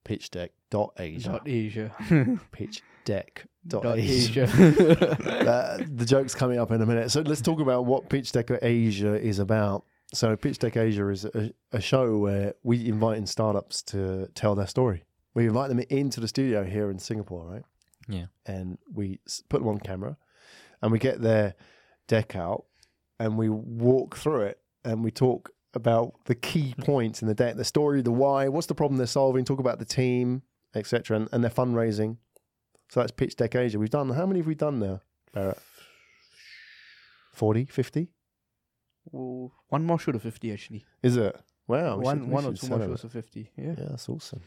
[0.04, 1.91] pitch deck dot Asia, Dot Asia.
[2.52, 4.43] pitch deck dot Dot Asia.
[4.43, 5.17] Asia.
[5.41, 7.12] Uh, the joke's coming up in a minute.
[7.12, 9.84] So let's talk about what Pitch Deck Asia is about.
[10.13, 14.56] So Pitch Deck Asia is a, a show where we invite in startups to tell
[14.56, 15.04] their story.
[15.34, 17.63] We invite them into the studio here in Singapore, right?
[18.08, 18.26] Yeah.
[18.45, 19.19] And we
[19.50, 20.17] put them on camera,
[20.82, 21.56] and we get their
[22.08, 22.65] deck out,
[23.19, 27.56] and we walk through it, and we talk about the key points in the deck,
[27.56, 30.41] the story, the why, what's the problem they're solving, talk about the team,
[30.76, 32.17] etc., and, and their fundraising.
[32.89, 33.80] So that's Pitch Deck Asia.
[33.80, 35.02] We've done how many have we done now,
[35.34, 35.58] Bharat?
[37.34, 38.08] 40, 50?
[39.13, 40.86] Oh, one more shoot of fifty actually.
[41.02, 41.36] Is it?
[41.67, 41.98] Wow.
[41.98, 43.50] one should- one or two more shows of fifty.
[43.58, 43.74] Yeah.
[43.78, 44.41] Yeah, that's awesome.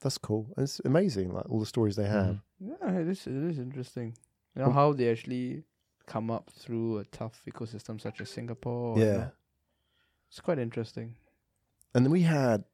[0.00, 0.48] That's cool.
[0.56, 2.40] And It's amazing, like all the stories they have.
[2.60, 2.70] Mm-hmm.
[2.90, 4.16] Yeah, it is, it is interesting.
[4.56, 5.62] You know how they actually
[6.06, 8.98] come up through a tough ecosystem such as Singapore.
[8.98, 9.28] Yeah.
[10.34, 11.14] It's quite interesting.
[11.94, 12.64] And then we had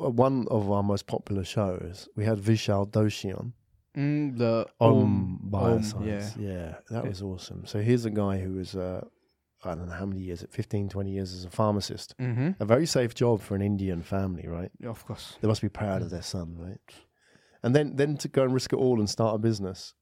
[0.00, 2.08] uh, one of our most popular shows.
[2.14, 3.52] We had Vishal Doshi on.
[3.96, 6.36] Mm, the Aum Aum, Bioscience.
[6.40, 6.48] yeah.
[6.52, 7.08] yeah, that Yeah.
[7.08, 7.66] was awesome.
[7.66, 9.04] So here's a guy who was, uh,
[9.64, 12.14] I don't know how many years, at 15, 20 years as a pharmacist.
[12.18, 12.50] Mm-hmm.
[12.60, 14.70] A very safe job for an Indian family, right?
[14.78, 15.36] Yeah, of course.
[15.40, 16.78] They must be proud of their son, right?
[17.64, 19.94] And then, then to go and risk it all and start a business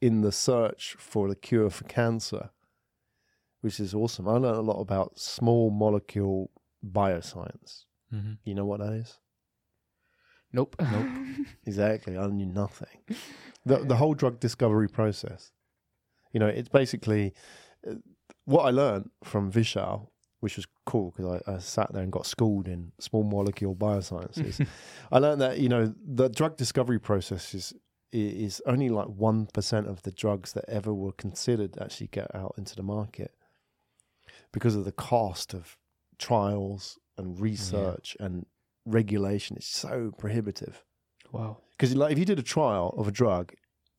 [0.00, 2.50] in the search for the cure for cancer,
[3.60, 4.28] which is awesome.
[4.28, 6.50] I learned a lot about small molecule
[6.84, 7.84] bioscience.
[8.12, 8.34] Mm-hmm.
[8.44, 9.18] You know what that is?
[10.52, 10.76] Nope.
[10.80, 11.46] Nope.
[11.66, 12.18] Exactly.
[12.18, 12.98] I knew nothing.
[13.66, 15.52] The the whole drug discovery process.
[16.32, 17.34] You know, it's basically
[17.86, 17.96] uh,
[18.46, 20.08] what I learned from Vishal,
[20.40, 24.66] which was cool because I, I sat there and got schooled in small molecule biosciences.
[25.12, 27.74] I learned that you know the drug discovery process is
[28.12, 32.74] is only like 1% of the drugs that ever were considered actually get out into
[32.74, 33.34] the market
[34.52, 35.76] because of the cost of
[36.18, 38.46] trials and research and
[38.84, 39.56] regulation.
[39.56, 40.84] It's so prohibitive.
[41.32, 41.58] Wow.
[41.70, 43.52] Because like if you did a trial of a drug,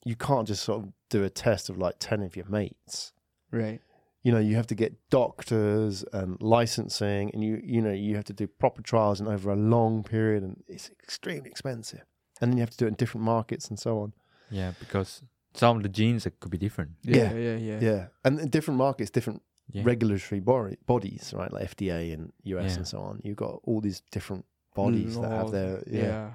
[0.03, 3.13] you can't just sort of do a test of like 10 of your mates.
[3.51, 3.79] Right.
[4.23, 8.25] You know, you have to get doctors and licensing and you you know, you have
[8.25, 12.03] to do proper trials and over a long period and it's extremely expensive.
[12.39, 14.13] And then you have to do it in different markets and so on.
[14.49, 16.91] Yeah, because some of the genes that could be different.
[17.03, 17.31] Yeah.
[17.33, 17.33] Yeah.
[17.33, 17.57] Yeah.
[17.57, 17.79] Yeah.
[17.81, 18.05] Yeah.
[18.23, 19.41] And in different markets, different
[19.73, 19.83] Yeah.
[19.83, 21.51] regulatory body, bodies, right?
[21.51, 22.77] Like FDA and US Yeah.
[22.77, 23.21] and so on.
[23.23, 26.01] You've got all these different bodies that have their Yeah.
[26.03, 26.31] yeah.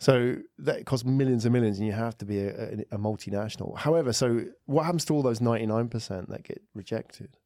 [0.00, 3.76] So that costs millions and millions, and you have to be a, a, a multinational.
[3.76, 7.36] However, so what happens to all those ninety nine percent that get rejected?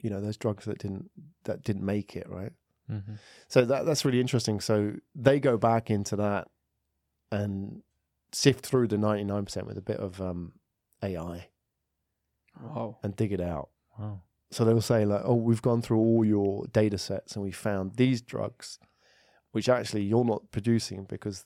[0.00, 1.10] You know, those drugs that didn't
[1.44, 2.52] that didn't make it, right?
[2.88, 3.14] hmm
[3.48, 4.60] So that that's really interesting.
[4.60, 6.48] So they go back into that
[7.32, 7.82] and
[8.32, 10.52] sift through the ninety nine percent with a bit of um,
[11.02, 11.48] AI
[12.62, 12.98] Wow.
[13.02, 13.70] and dig it out.
[13.98, 14.22] Wow.
[14.50, 17.96] So they'll say like, "Oh, we've gone through all your data sets and we found
[17.96, 18.78] these drugs,
[19.52, 21.44] which actually you're not producing because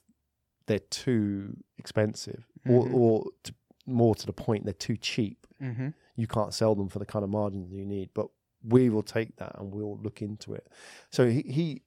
[0.66, 3.54] they're too expensive, or or to,
[3.86, 5.46] more to the point, they're too cheap.
[5.60, 5.88] Mm-hmm.
[6.16, 8.10] You can't sell them for the kind of margins you need.
[8.14, 8.28] But
[8.64, 10.68] we will take that and we'll look into it.
[11.10, 11.82] So he he,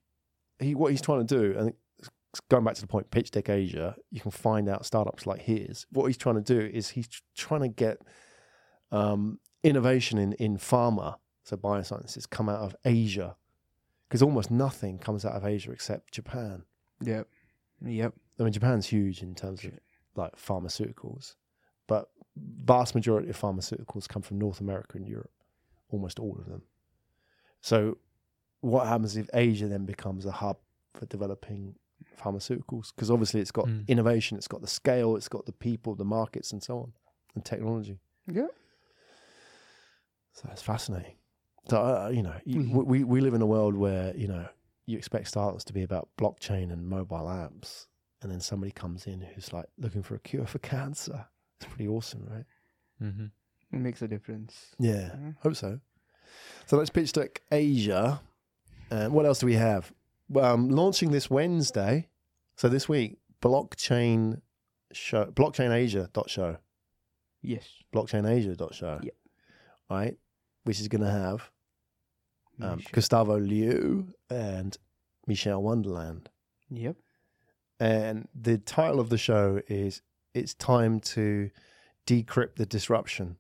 [0.59, 1.73] he what he's trying to do, and
[2.49, 5.85] going back to the point, Pitch Deck Asia, you can find out startups like his.
[5.91, 8.01] What he's trying to do is he's trying to get
[8.95, 13.35] um, innovation in, in pharma, so biosciences, come out of Asia.
[14.07, 16.63] Because almost nothing comes out of Asia except Japan.
[17.01, 17.27] Yep.
[17.85, 18.13] Yep.
[18.39, 19.71] I mean, Japan's huge in terms of
[20.15, 21.35] like pharmaceuticals,
[21.87, 25.31] but vast majority of pharmaceuticals come from North America and Europe,
[25.89, 26.61] almost all of them.
[27.61, 27.97] So,
[28.61, 30.57] what happens if Asia then becomes a hub
[30.93, 31.75] for developing
[32.19, 32.93] pharmaceuticals?
[32.95, 33.87] Because obviously, it's got Mm.
[33.87, 36.93] innovation, it's got the scale, it's got the people, the markets, and so on,
[37.35, 37.99] and technology.
[38.31, 38.47] Yeah.
[40.35, 41.15] So it's fascinating.
[41.69, 42.85] So uh, you know, you- Mhm.
[42.85, 44.47] we we live in a world where you know
[44.85, 47.87] you expect startups to be about blockchain and mobile apps,
[48.21, 51.25] and then somebody comes in who's like looking for a cure for cancer.
[51.59, 52.45] It's pretty awesome, right?
[53.01, 53.25] Mm-hmm.
[53.71, 54.75] It makes a difference.
[54.77, 55.35] Yeah, Mhm.
[55.39, 55.79] hope so.
[56.67, 58.21] So let's pitch deck Asia.
[58.91, 59.91] And what else do we have?
[60.35, 62.09] Um, launching this Wednesday.
[62.57, 64.41] So this week, blockchain
[64.91, 66.57] show, blockchainasia.show,
[67.41, 67.67] Yes.
[67.93, 68.99] blockchainasia.show.
[69.03, 69.15] Yep.
[69.89, 70.17] Right,
[70.65, 71.49] which is going to have
[72.61, 74.77] um, Gustavo Liu and
[75.27, 76.29] Michelle Wonderland.
[76.69, 76.97] Yep.
[77.79, 80.01] And the title of the show is
[80.33, 81.49] It's Time to
[82.07, 83.37] Decrypt the Disruption.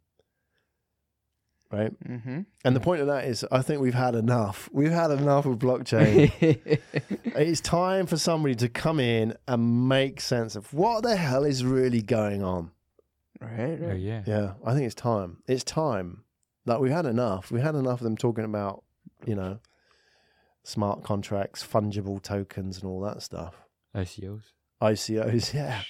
[1.71, 1.91] Right?
[2.07, 2.41] Mm-hmm.
[2.63, 4.69] And the point of that is, I think we've had enough.
[4.71, 6.31] We've had enough of blockchain.
[7.23, 11.65] it's time for somebody to come in and make sense of what the hell is
[11.65, 12.71] really going on.
[13.41, 13.79] right.
[13.81, 14.23] Oh, yeah.
[14.25, 15.37] Yeah, I think it's time.
[15.47, 16.24] It's time.
[16.65, 17.51] Like we've had enough.
[17.51, 18.83] We had enough of them talking about,
[19.25, 19.59] you know,
[20.63, 23.55] smart contracts, fungible tokens, and all that stuff.
[23.95, 24.41] ICOs.
[24.81, 25.81] ICOs, yeah.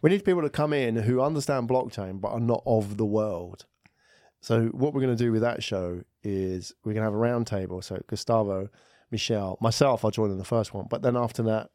[0.00, 3.66] We need people to come in who understand blockchain but are not of the world.
[4.40, 7.18] So what we're going to do with that show is we're going to have a
[7.18, 7.80] round table.
[7.82, 8.68] So Gustavo,
[9.10, 10.86] Michelle, myself, I'll join in the first one.
[10.90, 11.70] But then after that,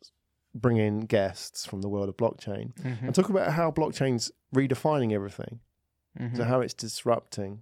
[0.54, 3.06] bring in guests from the world of blockchain Mm-hmm.
[3.06, 5.60] and talk about how blockchain's redefining everything.
[6.20, 6.36] Mm-hmm.
[6.38, 7.62] So how it's disrupting,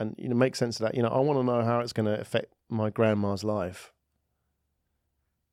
[0.00, 0.94] and you know, make sense of that.
[0.96, 3.92] You know, I want to know how it's going to affect my grandma's life.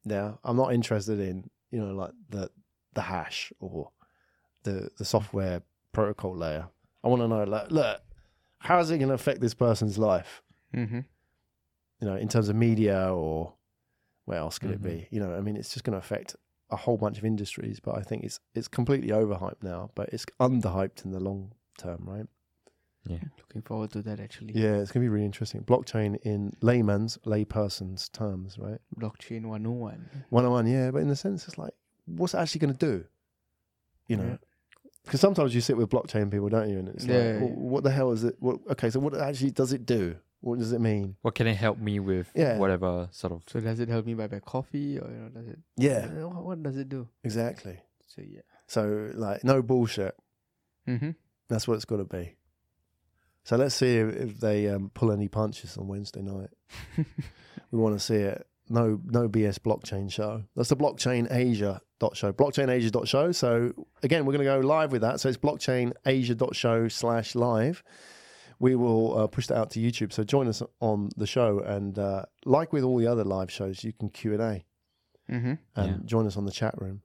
[0.06, 2.50] Now, I'm not interested in you know like the
[2.94, 3.92] the hash or
[4.64, 6.68] the the software protocol layer.
[7.04, 8.02] I want to know like, look,
[8.60, 10.42] how is it going to affect this person's life?
[10.76, 11.00] Mm-hmm.
[12.02, 13.54] You know, in terms of media or
[14.26, 14.84] where else could it Mhm.
[14.84, 15.08] be?
[15.12, 16.36] You know, I mean, it's just going to affect
[16.70, 17.80] a whole bunch of industries.
[17.80, 19.92] But I think it's it's completely overhyped now.
[19.96, 22.28] But it's underhyped in the long term, right?
[23.10, 23.20] Yeah.
[23.40, 24.54] Looking forward to that actually.
[24.54, 25.62] Yeah, it's going to be really interesting.
[25.62, 28.80] Blockchain in layman's, layperson's terms, right?
[29.00, 30.10] Blockchain 101.
[30.30, 31.74] One on one, yeah, but in the sense, it's like,
[32.06, 33.06] what's it actually going to do?
[34.08, 34.38] You know, Yeah.
[35.06, 36.80] because sometimes you sit with blockchain people, don't you?
[36.80, 38.36] And it's Yeah, like, yeah, well, what the hell is it?
[38.40, 40.16] What, okay, so what actually does it do?
[40.42, 41.16] What does it mean?
[41.24, 42.32] What can it help me with?
[42.36, 42.58] Yeah.
[42.58, 43.42] Whatever sort of.
[43.48, 45.60] So does it help me buy my coffee or you know does it?
[45.78, 47.08] Yeah, What, what does it do?
[47.24, 47.80] exactly.
[48.06, 48.42] So yeah.
[48.68, 50.16] So, like, no bullshit.
[50.88, 51.12] Mm-hmm.
[51.50, 52.36] That's what it's got to be.
[53.48, 56.50] So let's see if, they um, pull any punches on Wednesday night.
[57.72, 58.46] we want to see it.
[58.68, 60.44] No, no BS blockchain show.
[60.54, 62.34] That's the blockchain Asia dot show.
[62.34, 63.32] Blockchain Asia dot show.
[63.32, 63.72] So
[64.04, 65.22] again, we're going to go live with that.
[65.22, 67.84] So it's blockchain Asia dot show slash live.
[68.60, 70.12] We will uh, push that out to YouTube.
[70.12, 73.82] So join us on the show, and uh, like with all the other live shows,
[73.82, 74.66] you can Q and A
[75.32, 75.54] Mm-hmm.
[75.78, 75.98] and Yeah.
[76.06, 77.02] join us on the chat room.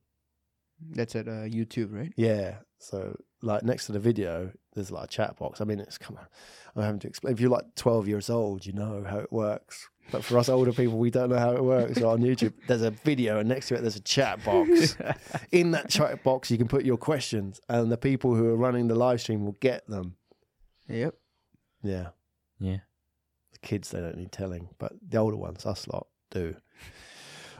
[0.91, 2.13] That's at uh, YouTube, right?
[2.17, 2.57] Yeah.
[2.79, 5.61] So like next to the video, there's like a chat box.
[5.61, 6.27] I mean, it's come on.
[6.75, 7.35] I'm having to explain.
[7.35, 9.89] If you're like 12 years old, you know how it works.
[10.11, 12.01] But for us older people, we don't know how it works.
[12.01, 14.97] So on YouTube, there's a video, and next to it, there's a chat box.
[15.53, 18.89] In that chat box, you can put your questions, and the people who are running
[18.89, 20.17] the live stream will get them.
[20.89, 21.15] Yep.
[21.83, 22.09] Yeah.
[22.59, 22.79] Yeah.
[23.53, 26.57] The kids, they don't need telling, but the older ones, us lot, do.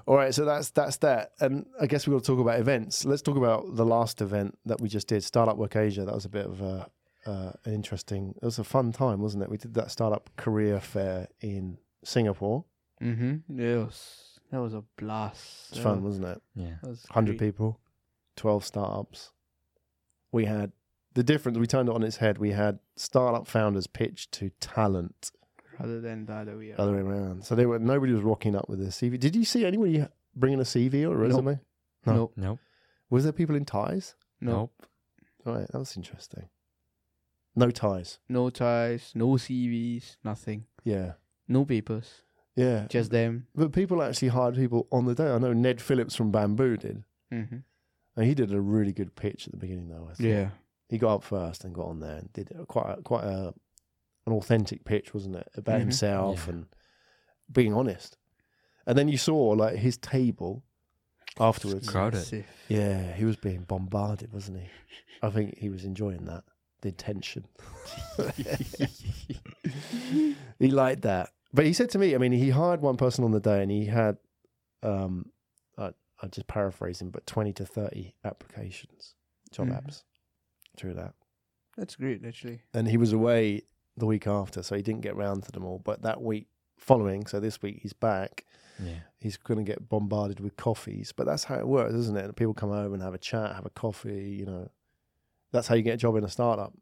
[0.07, 3.05] All right, so that's that's that, and I guess we've got to talk about events.
[3.05, 6.05] Let's talk about the last event that we just did, Startup Work Asia.
[6.05, 6.89] That was a bit of a
[7.27, 8.35] uh, an interesting.
[8.43, 9.51] It was a fun time, wasn't it?
[9.51, 12.65] We did that startup career fair in Singapore.
[13.01, 13.61] Mm-hmm.
[13.61, 15.69] It was that was a blast.
[15.71, 16.43] It's That fun, was- wasn't it?
[16.57, 16.75] Yeah.
[16.83, 17.79] was Hundred people,
[18.37, 19.31] twelve startups.
[20.33, 20.73] We had
[21.15, 21.59] the difference.
[21.59, 22.39] We turned it on its head.
[22.39, 25.31] We had startup founders pitch to talent.
[25.83, 26.73] Rather than the other way.
[26.79, 27.45] other way around.
[27.45, 29.19] So they were nobody was rocking up with their CV.
[29.19, 31.45] Did you see anybody bringing a CV or a Nope.
[31.45, 31.61] resume?
[32.07, 32.15] No.
[32.15, 32.33] Nope.
[32.37, 32.59] Nope.
[33.11, 34.15] Was there people in ties?
[34.41, 34.53] No.
[34.53, 34.87] Nope.
[35.45, 36.49] All right, that was interesting.
[37.55, 38.19] No ties.
[38.29, 39.13] No ties.
[39.15, 40.17] No CVs.
[40.25, 40.65] Nothing.
[40.85, 41.13] Yeah,
[41.49, 42.23] No papers.
[42.57, 42.87] yeah.
[42.89, 43.47] Just them.
[43.55, 45.29] but people actually hired people on the day.
[45.31, 47.57] I know Ned Phillips from Bambu did, Mm-hmm.
[48.17, 49.89] and he did a really good pitch at the beginning.
[49.89, 50.21] Though I thought.
[50.27, 50.51] Yeah.
[50.89, 53.53] he got up first and got on there and did quite a, quite a
[54.27, 55.81] an authentic pitch, wasn't it, about Mhm.
[55.81, 56.55] himself Yeah.
[56.55, 56.67] and
[57.51, 58.19] being honest.
[58.87, 60.65] And then you saw like his table
[61.39, 61.89] afterwards.
[61.89, 62.45] Crowded.
[62.69, 64.69] Yeah, he was being bombarded, wasn't he?
[65.23, 66.45] I think he was enjoying that,
[66.81, 67.47] the tension.
[70.59, 71.31] he liked that.
[71.55, 73.71] But he said to me, I mean, he hired one person on the day and
[73.71, 74.17] he had,
[74.83, 75.31] um,
[75.77, 75.91] I,
[76.23, 79.15] I just paraphrase him, but 20 to 30 applications,
[79.51, 79.85] job Mhm.
[79.85, 80.03] apps
[80.77, 81.15] through that.
[81.77, 82.63] That's great, actually.
[82.75, 83.63] And he was away
[83.97, 85.79] the week after, so he didn't get round to them all.
[85.79, 88.45] But that week following, so this week he's back,
[88.83, 89.01] Yeah.
[89.19, 91.13] he's going to get bombarded with coffees.
[91.13, 92.35] But that's how it works, isn't it?
[92.37, 94.37] People come over and have a chat, have a coffee.
[94.41, 94.71] You know,
[95.53, 96.73] that's how you get a job in a startup,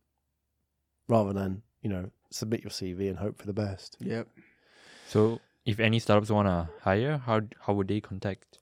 [1.09, 3.97] rather than you know submit your CV and hope for the best.
[4.01, 4.29] Yep.
[5.09, 8.59] So if any startups wanna hire, how how would they contact?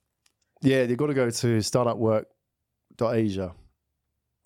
[0.63, 3.55] Yeah, they've got to go to startupwork.asia,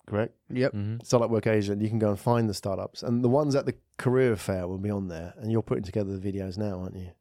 [0.07, 0.35] correct?
[0.49, 0.73] Yep.
[0.73, 0.97] Mm-hmm.
[1.03, 3.03] Startup Work Asia, and you can go and find the startups.
[3.03, 5.33] And the ones at the career fair will be on there.
[5.37, 7.11] And you're putting together the videos now, aren't you?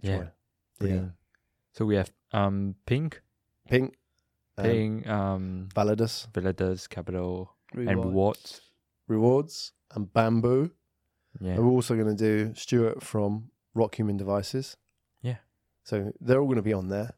[0.00, 0.16] Yeah.
[0.16, 0.28] Troy?
[0.88, 1.04] Yeah.
[1.72, 3.22] So we have um Pink,
[3.68, 3.94] Pink,
[4.58, 8.06] um, paying um Validus, Villadus Capital and Reward.
[8.06, 8.60] rewards.
[9.08, 10.70] Rewards, and Bambu.
[11.40, 11.52] Yeah.
[11.52, 14.76] And we're also going to do Stuart from Rock Human Devices.
[15.22, 15.36] Yeah.
[15.84, 17.14] So they're all going to be on there.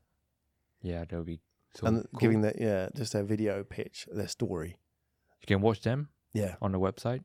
[0.83, 1.41] Yeah, they'll be
[1.75, 2.21] so and cool.
[2.21, 4.77] giving that, yeah, just their video pitch, their story.
[5.41, 6.57] You can watch them Yeah.
[6.63, 7.23] on the website.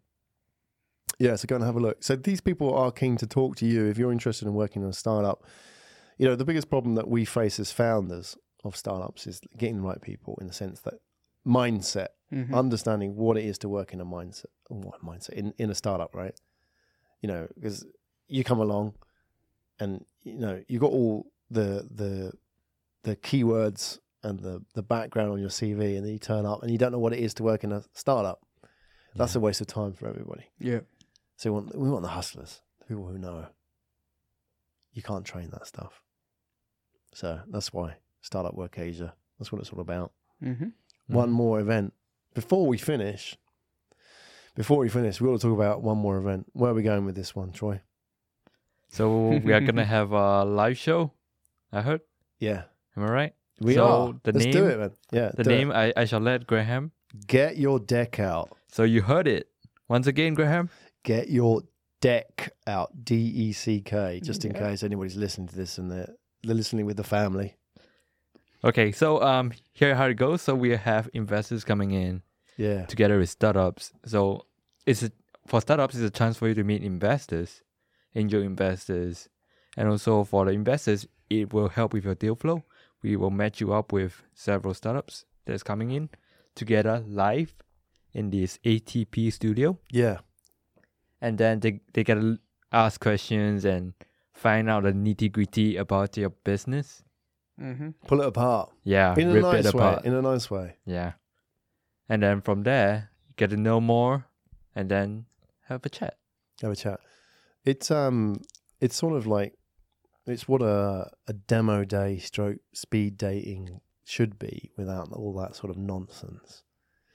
[1.18, 2.04] Yeah, so go and have a look.
[2.04, 4.90] So these people are keen to talk to you if you're interested in working in
[4.90, 5.44] a startup.
[6.18, 9.82] You know, the biggest problem that we face as founders of startups is getting the
[9.88, 10.96] right people in the sense that
[11.46, 12.54] mindset, Mhm.
[12.54, 16.14] understanding what it is to work in a mindset, what mindset in, in a startup,
[16.16, 16.40] right?
[17.22, 17.86] You know, because
[18.28, 18.96] you come along
[19.80, 22.34] and you know you've got all the the
[23.04, 26.72] the keywords and the the background on your CV, and then you turn up and
[26.72, 28.42] you don't know what it is to work in a startup.
[29.16, 29.40] That's yeah.
[29.40, 30.46] a waste of time for everybody.
[30.60, 30.82] Yeah.
[31.38, 33.48] So we want we want the hustlers, the people who know.
[34.94, 36.02] You can't train that stuff.
[37.14, 39.14] So that's why Startup Work Asia.
[39.38, 40.12] That's what it's all about.
[40.44, 40.70] Mm-hmm.
[41.08, 41.34] One Mhm.
[41.34, 41.94] more event
[42.34, 43.38] before we finish.
[44.56, 46.48] Before we finish, we got to talk about one more event.
[46.54, 47.82] Where are we going with this one, Troy?
[48.90, 51.14] So we are gonna have a live show.
[51.72, 52.02] I heard.
[52.40, 52.64] Yeah,
[52.98, 53.34] Am I right?
[53.62, 54.14] We So are.
[54.24, 54.92] the Let's do name- it, man.
[55.12, 55.56] Yeah, The do it.
[55.58, 56.92] name I, I shall let Graham.
[57.28, 58.50] Get your deck out.
[58.72, 59.50] So you heard it
[59.88, 60.70] once again, Graham.
[61.04, 61.62] Get your
[62.02, 62.92] deck out.
[63.04, 64.20] D E C K.
[64.24, 67.56] Just in case anybody's listening to this and they're, they're listening with the family.
[68.64, 70.42] Okay, so um, here how it goes.
[70.42, 72.22] So we have investors coming in
[72.58, 72.86] Yeah.
[72.86, 73.94] together with startups.
[74.06, 74.46] So
[74.86, 75.12] it's a,
[75.48, 77.62] for startups, it's a chance for you to meet investors,
[78.16, 79.30] angel investors,
[79.78, 82.64] and also for the investors, it will help with your deal flow.
[83.02, 86.10] We will match you up with several startups that's coming in
[86.56, 87.54] together live
[88.14, 90.18] in this ATP studio, Yeah.
[91.22, 92.38] and then they they get to
[92.72, 93.94] ask questions and
[94.34, 97.04] find out the nitty gritty about your business.
[97.60, 97.90] Mm-hmm.
[98.08, 98.72] Pull it apart.
[98.84, 100.00] Yeah, in a rip nice it way.
[100.06, 100.78] In a nice way.
[100.86, 101.14] Yeah.
[102.08, 104.26] And then from there, you get to know more
[104.76, 105.26] and then
[105.68, 106.18] have a chat.
[106.62, 107.00] have a chat.
[107.66, 108.42] It's um,
[108.80, 109.54] it's sort of like
[110.26, 115.70] it's what a a demo day stroke speed dating should be without all that sort
[115.70, 116.64] of nonsense.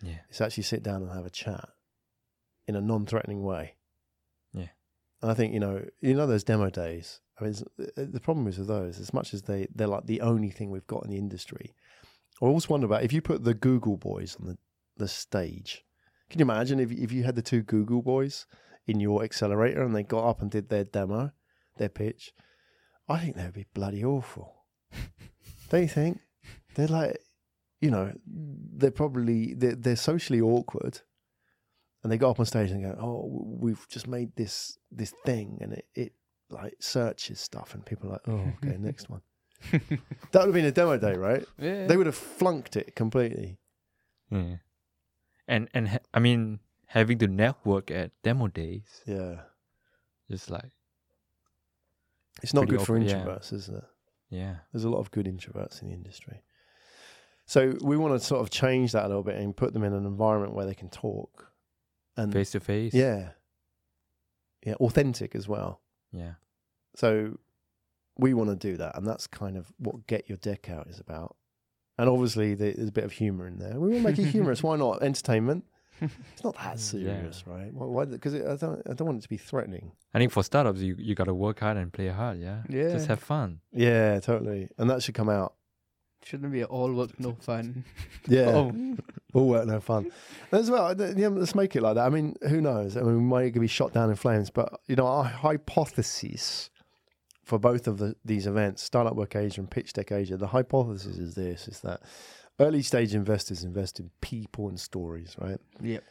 [0.02, 0.18] Yeah.
[0.28, 1.68] It's actually sit down and have a chat
[2.68, 3.74] in a non-threatening way.
[4.52, 4.68] Yeah.
[5.22, 7.20] And I think you know, you know those demo days.
[7.38, 10.20] I mean, uh, the problem is with those, as much as they they're like the
[10.20, 11.74] only thing we've got in the industry,
[12.40, 14.58] I always wonder about if you put the Google boys on the,
[14.96, 15.84] the stage.
[16.30, 18.46] Can you imagine if if you had the two Google boys
[18.86, 21.32] in your accelerator and they got up and did their demo,
[21.78, 22.32] their pitch?
[23.08, 24.64] I think they would be bloody awful.
[25.70, 26.20] Don't you think?
[26.74, 27.18] They're like,
[27.80, 31.00] you know, they're probably they're, they're socially awkward,
[32.02, 33.28] and they go up on stage and go, "Oh,
[33.60, 36.12] we've just made this this thing, and it it
[36.50, 39.22] like searches stuff," and people are like, "Oh, okay, next one."
[39.70, 41.44] That would have been a demo day, right?
[41.58, 41.86] Yeah.
[41.86, 43.58] They would have flunked it completely.
[44.30, 44.56] Yeah.
[45.48, 49.40] And and ha- I mean having to network at demo days, Yeah,
[50.30, 50.70] just like
[52.42, 53.25] it's not good for awkward, yeah.
[53.25, 53.85] introverts, is it?
[54.31, 54.57] yeah.
[54.73, 56.42] There's a lot of good introverts in the industry.
[57.47, 59.92] So we want to sort of change that a little bit and put them in
[59.92, 61.53] an environment where they can talk
[62.16, 62.94] and Face to face.
[62.94, 63.31] yeah,
[64.64, 65.81] yeah, authentic as well.
[66.12, 66.35] Yeah.
[66.97, 67.38] So
[68.16, 71.01] we want to do that, and that's kind of what Get Your Deck Out is
[71.01, 71.37] about.
[71.99, 73.79] And obviously, there's a bit of humor in there.
[73.79, 74.62] We want to make it humorous.
[74.62, 75.03] Why not?
[75.03, 75.64] Entertainment.
[76.00, 77.14] It's not that mm, Yeah.
[77.16, 77.72] serious, right?
[77.72, 77.87] Why?
[77.87, 78.83] why because I don't.
[78.88, 79.92] I don't want it to be threatening.
[80.12, 82.62] I think for startups you, you gotta work hard and play hard, yeah.
[82.68, 82.90] Yeah.
[82.90, 83.61] Just have fun.
[83.72, 84.68] Yeah, totally.
[84.78, 85.54] And that should come out.
[86.24, 87.85] Shouldn't be all work, no fun.
[88.28, 88.96] Yeah, Oh.
[89.35, 90.11] all work, no fun.
[90.50, 92.07] And as well, yeah, let's make it like that.
[92.07, 92.96] I mean, who knows?
[92.96, 96.70] I mean, we might be shot down in flames, but you know, our hypothesis
[97.44, 101.18] for both of the, these events, Startup Work Asia and Pitch Deck Asia, the hypothesis
[101.18, 102.00] is this: is that
[102.60, 105.58] early stage investors invest in people and stories, right?
[105.82, 106.04] Yep.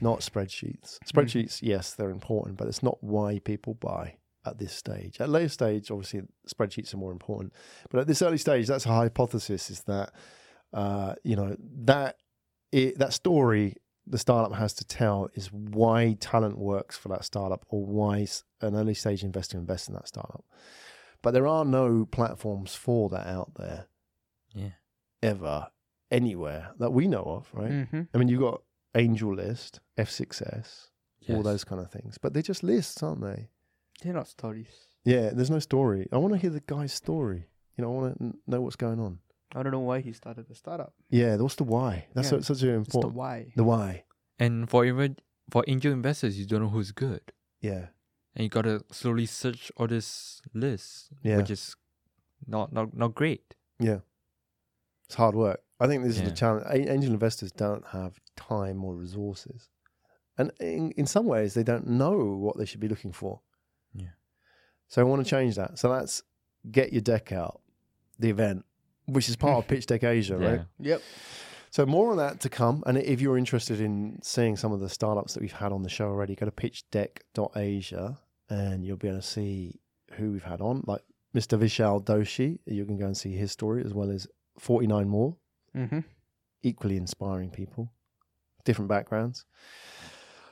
[0.00, 0.98] Not spreadsheets.
[1.06, 5.20] Spreadsheets, yes, they're important, but it's not why people buy at this stage.
[5.20, 7.52] At later stage, obviously, spreadsheets are more important.
[7.90, 10.12] But at this early stage, that's a hypothesis: is that
[10.72, 12.16] uh, you know that
[12.72, 13.76] it, that story
[14.06, 18.26] the startup has to tell is why talent works for that startup or why
[18.60, 20.44] an early stage investor invests in that startup.
[21.22, 23.86] But there are no platforms for that out there
[24.54, 24.72] Yeah.
[25.22, 25.68] ever
[26.14, 27.70] anywhere that we know of, right?
[27.70, 28.02] Mm-hmm.
[28.14, 28.62] I mean, you've got
[28.94, 30.88] Angel List, F6S,
[31.30, 33.48] all those kind of things, but they're just lists, aren't they?
[34.02, 34.68] They're not stories.
[35.04, 36.08] Yeah, there's no story.
[36.12, 37.46] I want to hear the guy's story.
[37.76, 39.18] You know, I want to know what's going on.
[39.54, 40.92] I don't know why he started the startup.
[41.10, 42.06] Yeah, what's the why?
[42.14, 43.14] That's Yeah, such an It's the important.
[43.14, 43.52] why.
[43.56, 44.04] The why.
[44.38, 45.16] And for even
[45.50, 47.20] for angel investors you don't know who's good.
[47.60, 47.86] Yeah,
[48.34, 51.10] And you gotta slowly search all this lists.
[51.22, 51.36] Yeah.
[51.38, 51.76] Which is
[52.46, 53.54] not not not great.
[53.78, 54.00] yeah.
[55.06, 55.60] It's hard work.
[55.84, 56.28] I think this is Yeah.
[56.30, 56.64] the challenge.
[56.96, 59.68] Angel investors don't have time or resources,
[60.38, 63.40] and in in some ways, they don't know what they should be looking for.
[63.92, 64.14] Yeah.
[64.88, 65.78] So I want to change that.
[65.78, 66.22] So that's
[66.78, 67.60] get your deck out,
[68.18, 68.64] the event,
[69.06, 70.48] which is part of Pitch Deck Asia, Yeah.
[70.50, 70.62] right?
[70.78, 71.00] Yep.
[71.70, 72.82] So more on that to come.
[72.86, 75.88] And if you're interested in seeing some of the startups that we've had on the
[75.88, 76.52] show already, go to
[77.32, 78.18] pitchdeck.asia
[78.48, 79.80] and you'll be able to see
[80.12, 81.02] who we've had on, like
[81.34, 81.58] Mr.
[81.58, 82.58] Vishal Doshi.
[82.66, 84.26] You can go and see his story as well as
[84.58, 85.36] 49 more
[85.76, 86.00] Mm-hmm.
[86.62, 87.92] equally inspiring people,
[88.64, 89.44] different backgrounds.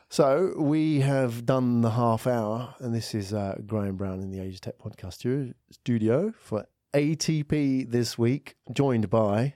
[0.09, 4.41] So we have done the half hour, and this is uh, Graham Brown in the
[4.41, 9.55] Asia Tech Podcast studio for ATP this week, joined by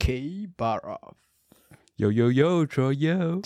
[0.00, 1.14] K Bharat.
[1.96, 3.42] Yo yo yo Troy yo.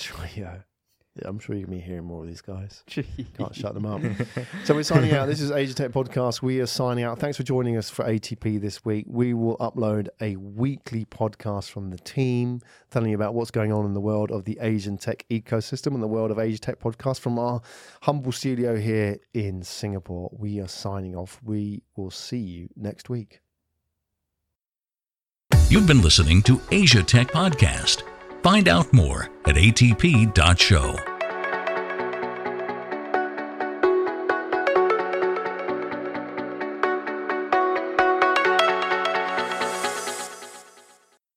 [1.17, 1.23] Trio.
[1.25, 2.83] Yeah, I'm sure you're going to be hearing more of these guys.
[2.87, 3.07] Can't
[3.39, 4.01] Can't shut them up.
[4.65, 5.27] So we're signing out.
[5.27, 6.43] This is Asia Tech Podcast.
[6.43, 7.19] We are signing out.
[7.19, 9.07] Thanks for joining us for ATP this week.
[9.09, 13.85] We will upload a weekly podcast from the team, telling you about what's going on
[13.85, 17.21] in the world of the Asian tech ecosystem and the world of Asia Tech Podcast
[17.21, 17.61] from our
[18.03, 20.31] humble studio here in Singapore.
[20.33, 21.41] We are signing off.
[21.45, 23.41] We will see you next week.
[25.69, 28.03] You've been listening to Asia Tech Podcast.
[28.47, 31.16] Find out more at atp.show.